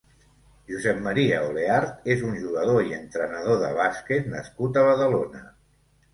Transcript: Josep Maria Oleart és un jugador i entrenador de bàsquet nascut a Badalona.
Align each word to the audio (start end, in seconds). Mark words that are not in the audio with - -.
Josep 0.69 1.01
Maria 1.07 1.41
Oleart 1.49 2.09
és 2.13 2.23
un 2.31 2.39
jugador 2.47 2.89
i 2.93 2.97
entrenador 3.01 3.61
de 3.67 3.71
bàsquet 3.83 4.33
nascut 4.35 4.83
a 4.83 4.89
Badalona. 4.91 5.45